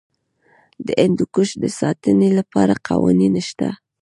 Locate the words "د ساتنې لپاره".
1.63-2.73